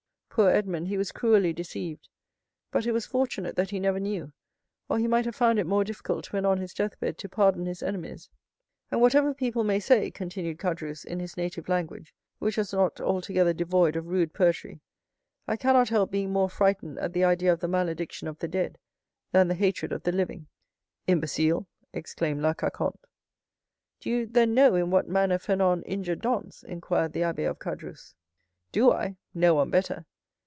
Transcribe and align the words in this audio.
Poor 0.33 0.49
Edmond, 0.49 0.87
he 0.87 0.97
was 0.97 1.11
cruelly 1.11 1.51
deceived; 1.51 2.07
but 2.71 2.85
it 2.87 2.93
was 2.93 3.05
fortunate 3.05 3.57
that 3.57 3.71
he 3.71 3.81
never 3.81 3.99
knew, 3.99 4.31
or 4.87 4.97
he 4.97 5.05
might 5.05 5.25
have 5.25 5.35
found 5.35 5.59
it 5.59 5.67
more 5.67 5.83
difficult, 5.83 6.31
when 6.31 6.45
on 6.45 6.57
his 6.57 6.73
deathbed, 6.73 7.17
to 7.17 7.27
pardon 7.27 7.65
his 7.65 7.83
enemies. 7.83 8.29
And, 8.89 9.01
whatever 9.01 9.33
people 9.33 9.65
may 9.65 9.81
say," 9.81 10.09
continued 10.09 10.57
Caderousse, 10.57 11.03
in 11.03 11.19
his 11.19 11.35
native 11.35 11.67
language, 11.67 12.15
which 12.39 12.55
was 12.55 12.71
not 12.71 13.01
altogether 13.01 13.51
devoid 13.51 13.97
of 13.97 14.07
rude 14.07 14.33
poetry, 14.33 14.79
"I 15.49 15.57
cannot 15.57 15.89
help 15.89 16.11
being 16.11 16.31
more 16.31 16.49
frightened 16.49 16.97
at 16.99 17.11
the 17.11 17.25
idea 17.25 17.51
of 17.51 17.59
the 17.59 17.67
malediction 17.67 18.29
of 18.29 18.39
the 18.39 18.47
dead 18.47 18.77
than 19.33 19.49
the 19.49 19.53
hatred 19.53 19.91
of 19.91 20.03
the 20.03 20.13
living." 20.13 20.47
"Imbecile!" 21.07 21.67
exclaimed 21.91 22.41
La 22.41 22.53
Carconte. 22.53 23.03
"Do 23.99 24.09
you, 24.09 24.25
then, 24.25 24.53
know 24.53 24.75
in 24.75 24.91
what 24.91 25.09
manner 25.09 25.37
Fernand 25.37 25.83
injured 25.85 26.21
Dantès?" 26.23 26.63
inquired 26.63 27.11
the 27.11 27.19
abbé 27.19 27.47
of 27.49 27.59
Caderousse. 27.59 28.15
"Do 28.71 28.93
I? 28.93 29.17
No 29.33 29.55
one 29.55 29.69
better." 29.69 30.05